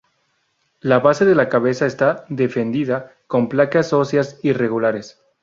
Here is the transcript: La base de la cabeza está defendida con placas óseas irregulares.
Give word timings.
La 0.79 0.97
base 0.97 1.25
de 1.25 1.35
la 1.35 1.47
cabeza 1.47 1.85
está 1.85 2.25
defendida 2.27 3.11
con 3.27 3.47
placas 3.49 3.93
óseas 3.93 4.39
irregulares. 4.41 5.21